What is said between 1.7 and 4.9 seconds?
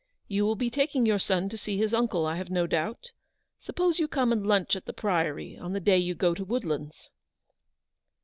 his uncle, I have no doubt— suppose you come and lunch at